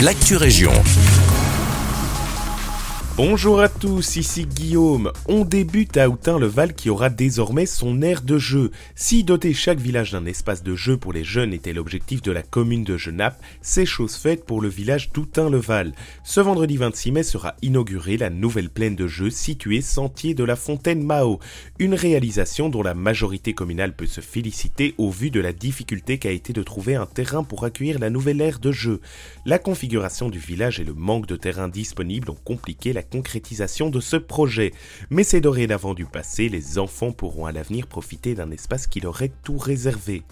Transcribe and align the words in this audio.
l'actu 0.00 0.36
région. 0.36 0.72
Bonjour 3.16 3.60
à 3.60 3.70
tous, 3.70 4.16
ici 4.16 4.44
Guillaume. 4.44 5.10
On 5.26 5.46
débute 5.46 5.96
à 5.96 6.10
Autun-le-Val 6.10 6.74
qui 6.74 6.90
aura 6.90 7.08
désormais 7.08 7.64
son 7.64 8.02
aire 8.02 8.20
de 8.20 8.36
jeu. 8.36 8.72
Si 8.94 9.24
doter 9.24 9.54
chaque 9.54 9.78
village 9.78 10.12
d'un 10.12 10.26
espace 10.26 10.62
de 10.62 10.76
jeu 10.76 10.98
pour 10.98 11.14
les 11.14 11.24
jeunes 11.24 11.54
était 11.54 11.72
l'objectif 11.72 12.20
de 12.20 12.30
la 12.30 12.42
commune 12.42 12.84
de 12.84 12.98
Genappe, 12.98 13.40
c'est 13.62 13.86
chose 13.86 14.16
faite 14.16 14.44
pour 14.44 14.60
le 14.60 14.68
village 14.68 15.12
d'Autun-le-Val. 15.12 15.94
Ce 16.24 16.40
vendredi 16.40 16.76
26 16.76 17.12
mai 17.12 17.22
sera 17.22 17.54
inaugurée 17.62 18.18
la 18.18 18.28
nouvelle 18.28 18.68
plaine 18.68 18.96
de 18.96 19.06
jeu 19.06 19.30
située 19.30 19.80
sentier 19.80 20.34
de 20.34 20.44
la 20.44 20.54
Fontaine 20.54 21.02
Mao, 21.02 21.40
une 21.78 21.94
réalisation 21.94 22.68
dont 22.68 22.82
la 22.82 22.92
majorité 22.92 23.54
communale 23.54 23.96
peut 23.96 24.04
se 24.04 24.20
féliciter 24.20 24.94
au 24.98 25.10
vu 25.10 25.30
de 25.30 25.40
la 25.40 25.54
difficulté 25.54 26.18
qu'a 26.18 26.32
été 26.32 26.52
de 26.52 26.62
trouver 26.62 26.96
un 26.96 27.06
terrain 27.06 27.44
pour 27.44 27.64
accueillir 27.64 27.98
la 27.98 28.10
nouvelle 28.10 28.42
aire 28.42 28.58
de 28.58 28.72
jeu. 28.72 29.00
La 29.46 29.58
configuration 29.58 30.28
du 30.28 30.38
village 30.38 30.80
et 30.80 30.84
le 30.84 30.92
manque 30.92 31.26
de 31.26 31.36
terrain 31.36 31.68
disponible 31.68 32.28
ont 32.28 32.38
compliqué 32.44 32.92
la 32.92 33.05
concrétisation 33.10 33.90
de 33.90 34.00
ce 34.00 34.16
projet. 34.16 34.72
Mais 35.10 35.24
c'est 35.24 35.40
dorénavant 35.40 35.94
du 35.94 36.04
passé, 36.04 36.48
les 36.48 36.78
enfants 36.78 37.12
pourront 37.12 37.46
à 37.46 37.52
l'avenir 37.52 37.86
profiter 37.86 38.34
d'un 38.34 38.50
espace 38.50 38.86
qui 38.86 39.00
leur 39.00 39.22
est 39.22 39.32
tout 39.42 39.58
réservé. 39.58 40.22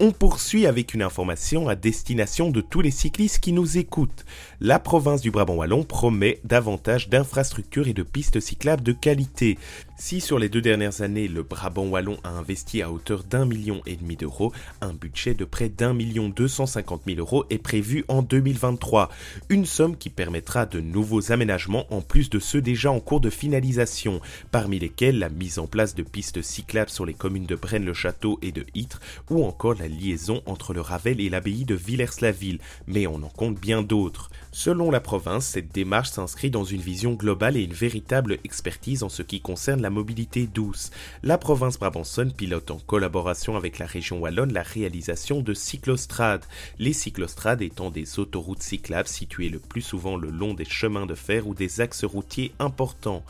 On 0.00 0.10
poursuit 0.10 0.66
avec 0.66 0.92
une 0.92 1.02
information 1.02 1.68
à 1.68 1.76
destination 1.76 2.50
de 2.50 2.60
tous 2.60 2.80
les 2.80 2.90
cyclistes 2.90 3.38
qui 3.38 3.52
nous 3.52 3.78
écoutent. 3.78 4.24
La 4.60 4.80
province 4.80 5.20
du 5.20 5.30
Brabant 5.30 5.54
Wallon 5.54 5.84
promet 5.84 6.40
davantage 6.42 7.08
d'infrastructures 7.08 7.86
et 7.86 7.92
de 7.92 8.02
pistes 8.02 8.40
cyclables 8.40 8.82
de 8.82 8.90
qualité. 8.90 9.56
Si 9.96 10.20
sur 10.20 10.40
les 10.40 10.48
deux 10.48 10.60
dernières 10.60 11.02
années, 11.02 11.28
le 11.28 11.44
Brabant 11.44 11.86
Wallon 11.86 12.18
a 12.24 12.30
investi 12.30 12.82
à 12.82 12.90
hauteur 12.90 13.22
d'un 13.22 13.46
million 13.46 13.80
et 13.86 13.94
demi 13.94 14.16
d'euros, 14.16 14.52
un 14.80 14.92
budget 14.92 15.34
de 15.34 15.44
près 15.44 15.68
d'un 15.68 15.94
million 15.94 16.28
deux 16.28 16.48
cent 16.48 16.66
cinquante 16.66 17.06
mille 17.06 17.20
euros 17.20 17.44
est 17.48 17.58
prévu 17.58 18.04
en 18.08 18.22
2023. 18.22 19.10
Une 19.48 19.64
somme 19.64 19.96
qui 19.96 20.10
permettra 20.10 20.66
de 20.66 20.80
nouveaux 20.80 21.30
aménagements 21.30 21.86
en 21.94 22.00
plus 22.00 22.28
de 22.28 22.40
ceux 22.40 22.60
déjà 22.60 22.90
en 22.90 22.98
cours 22.98 23.20
de 23.20 23.30
finalisation, 23.30 24.20
parmi 24.50 24.80
lesquels 24.80 25.20
la 25.20 25.28
mise 25.28 25.60
en 25.60 25.68
place 25.68 25.94
de 25.94 26.02
pistes 26.02 26.42
cyclables 26.42 26.90
sur 26.90 27.06
les 27.06 27.14
communes 27.14 27.46
de 27.46 27.54
Braine-le-Château 27.54 28.40
et 28.42 28.50
de 28.50 28.66
Ytre, 28.74 29.00
ou 29.30 29.44
encore 29.44 29.74
la 29.74 29.83
liaison 29.88 30.42
entre 30.46 30.74
le 30.74 30.80
Ravel 30.80 31.20
et 31.20 31.28
l'abbaye 31.28 31.64
de 31.64 31.74
Villers-la-Ville, 31.74 32.60
mais 32.86 33.06
on 33.06 33.22
en 33.22 33.28
compte 33.28 33.60
bien 33.60 33.82
d'autres. 33.82 34.30
Selon 34.52 34.90
la 34.90 35.00
province, 35.00 35.46
cette 35.46 35.72
démarche 35.72 36.10
s'inscrit 36.10 36.50
dans 36.50 36.64
une 36.64 36.80
vision 36.80 37.14
globale 37.14 37.56
et 37.56 37.62
une 37.62 37.72
véritable 37.72 38.38
expertise 38.44 39.02
en 39.02 39.08
ce 39.08 39.22
qui 39.22 39.40
concerne 39.40 39.82
la 39.82 39.90
mobilité 39.90 40.46
douce. 40.46 40.90
La 41.22 41.38
province 41.38 41.78
Brabançonne 41.78 42.32
pilote 42.32 42.70
en 42.70 42.78
collaboration 42.78 43.56
avec 43.56 43.78
la 43.78 43.86
région 43.86 44.20
wallonne 44.20 44.52
la 44.52 44.62
réalisation 44.62 45.40
de 45.40 45.54
cyclostrades. 45.54 46.44
Les 46.78 46.92
cyclostrades 46.92 47.62
étant 47.62 47.90
des 47.90 48.18
autoroutes 48.18 48.62
cyclables 48.62 49.08
situées 49.08 49.48
le 49.48 49.58
plus 49.58 49.82
souvent 49.82 50.16
le 50.16 50.30
long 50.30 50.54
des 50.54 50.64
chemins 50.64 51.06
de 51.06 51.14
fer 51.14 51.48
ou 51.48 51.54
des 51.54 51.80
axes 51.80 52.04
routiers 52.04 52.52
importants. 52.58 53.24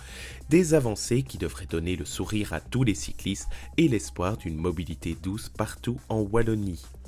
Des 0.51 0.75
avancées 0.75 1.23
qui 1.23 1.39
devraient 1.39 1.65
donner 1.65 1.97
le 1.97 2.05
sourire 2.05 2.53
à 2.53 2.61
tous 2.61 2.85
les 2.85 2.95
cyclistes 2.95 3.49
et 3.79 3.89
l'espoir 3.89 4.37
d'une 4.37 4.57
mobilité 4.57 5.17
douce 5.23 5.49
partout 5.49 5.99
en 6.11 6.21
Wallonie. 6.21 6.44
Wallonie. 6.45 7.04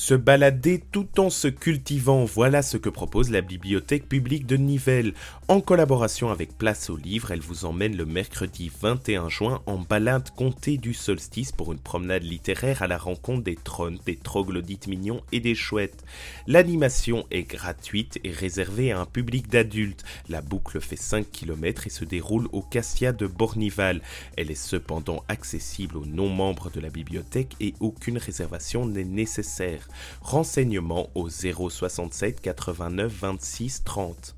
Se 0.00 0.14
balader 0.14 0.82
tout 0.92 1.20
en 1.20 1.28
se 1.28 1.46
cultivant, 1.46 2.24
voilà 2.24 2.62
ce 2.62 2.78
que 2.78 2.88
propose 2.88 3.30
la 3.30 3.42
bibliothèque 3.42 4.08
publique 4.08 4.46
de 4.46 4.56
Nivelles. 4.56 5.12
En 5.46 5.60
collaboration 5.60 6.30
avec 6.30 6.56
Place 6.56 6.88
au 6.88 6.96
Livre, 6.96 7.32
elle 7.32 7.42
vous 7.42 7.66
emmène 7.66 7.94
le 7.94 8.06
mercredi 8.06 8.72
21 8.80 9.28
juin 9.28 9.60
en 9.66 9.76
balade 9.76 10.30
comptée 10.30 10.78
du 10.78 10.94
solstice 10.94 11.52
pour 11.52 11.70
une 11.70 11.78
promenade 11.78 12.22
littéraire 12.22 12.80
à 12.80 12.86
la 12.86 12.96
rencontre 12.96 13.44
des 13.44 13.56
trônes, 13.56 13.98
des 14.06 14.16
troglodytes 14.16 14.86
mignons 14.86 15.20
et 15.32 15.40
des 15.40 15.54
chouettes. 15.54 16.02
L'animation 16.46 17.26
est 17.30 17.42
gratuite 17.42 18.18
et 18.24 18.30
réservée 18.30 18.92
à 18.92 19.00
un 19.00 19.06
public 19.06 19.50
d'adultes. 19.50 20.04
La 20.30 20.40
boucle 20.40 20.80
fait 20.80 20.96
5 20.96 21.30
km 21.30 21.86
et 21.86 21.90
se 21.90 22.06
déroule 22.06 22.48
au 22.52 22.62
Cassia 22.62 23.12
de 23.12 23.26
Bornival. 23.26 24.00
Elle 24.38 24.50
est 24.50 24.54
cependant 24.54 25.24
accessible 25.28 25.98
aux 25.98 26.06
non-membres 26.06 26.70
de 26.70 26.80
la 26.80 26.88
bibliothèque 26.88 27.54
et 27.60 27.74
aucune 27.80 28.16
réservation 28.16 28.86
n'est 28.86 29.04
nécessaire. 29.04 29.89
Renseignements 30.20 31.08
au 31.14 31.28
067 31.28 32.40
89 32.40 33.12
26 33.12 33.84
30. 33.84 34.36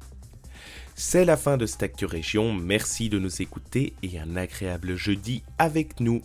C'est 0.95 1.25
la 1.25 1.37
fin 1.37 1.57
de 1.57 1.67
cette 1.67 2.01
Région, 2.03 2.53
merci 2.53 3.09
de 3.09 3.19
nous 3.19 3.43
écouter 3.43 3.95
et 4.03 4.19
un 4.19 4.37
agréable 4.37 4.95
jeudi 4.95 5.43
avec 5.59 6.01
nous. 6.01 6.23